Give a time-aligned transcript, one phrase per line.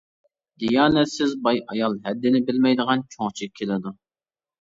[0.61, 3.93] دىيانەتسىز باي ئايال ھەددىنى بىلمەيدىغان، چوڭچى كېلىدۇ.